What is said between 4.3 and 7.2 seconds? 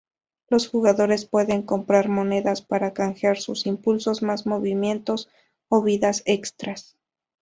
movimientos o vidas extras.